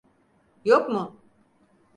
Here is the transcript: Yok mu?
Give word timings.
Yok 0.65 0.89
mu? 0.89 1.21